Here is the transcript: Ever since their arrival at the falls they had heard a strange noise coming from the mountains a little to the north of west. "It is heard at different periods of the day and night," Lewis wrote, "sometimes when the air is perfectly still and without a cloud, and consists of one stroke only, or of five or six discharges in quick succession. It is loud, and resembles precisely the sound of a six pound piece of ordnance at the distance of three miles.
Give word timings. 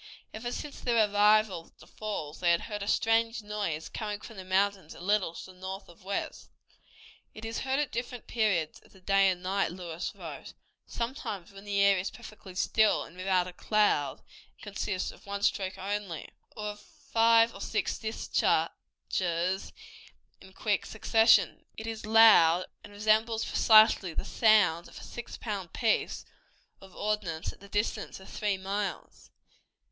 Ever 0.33 0.51
since 0.51 0.81
their 0.81 1.07
arrival 1.13 1.67
at 1.67 1.77
the 1.77 1.85
falls 1.85 2.39
they 2.39 2.49
had 2.49 2.61
heard 2.61 2.81
a 2.81 2.87
strange 2.87 3.43
noise 3.43 3.87
coming 3.87 4.19
from 4.19 4.37
the 4.37 4.43
mountains 4.43 4.95
a 4.95 4.99
little 4.99 5.35
to 5.35 5.51
the 5.53 5.53
north 5.59 5.87
of 5.87 6.03
west. 6.03 6.49
"It 7.35 7.45
is 7.45 7.59
heard 7.59 7.79
at 7.79 7.91
different 7.91 8.25
periods 8.25 8.79
of 8.81 8.93
the 8.93 8.99
day 8.99 9.29
and 9.29 9.43
night," 9.43 9.71
Lewis 9.71 10.11
wrote, 10.15 10.53
"sometimes 10.87 11.51
when 11.51 11.65
the 11.65 11.79
air 11.81 11.99
is 11.99 12.09
perfectly 12.09 12.55
still 12.55 13.03
and 13.03 13.15
without 13.15 13.45
a 13.45 13.53
cloud, 13.53 14.21
and 14.53 14.61
consists 14.63 15.11
of 15.11 15.27
one 15.27 15.43
stroke 15.43 15.77
only, 15.77 16.27
or 16.57 16.63
of 16.69 16.79
five 16.79 17.53
or 17.53 17.61
six 17.61 17.99
discharges 17.99 19.71
in 20.41 20.51
quick 20.55 20.87
succession. 20.87 21.63
It 21.77 21.85
is 21.85 22.07
loud, 22.07 22.65
and 22.83 22.91
resembles 22.91 23.45
precisely 23.45 24.15
the 24.15 24.25
sound 24.25 24.87
of 24.87 24.99
a 24.99 25.03
six 25.03 25.37
pound 25.37 25.73
piece 25.73 26.25
of 26.81 26.95
ordnance 26.95 27.53
at 27.53 27.59
the 27.59 27.69
distance 27.69 28.19
of 28.19 28.27
three 28.31 28.57
miles. 28.57 29.29